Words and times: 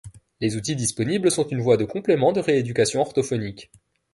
Les 0.39 0.55
outils 0.55 0.75
disponibles 0.75 1.29
sont 1.29 1.47
une 1.49 1.61
voie 1.61 1.77
de 1.77 1.85
complément 1.85 2.31
de 2.31 2.39
rééducation 2.39 3.01
orthophonique. 3.01 3.71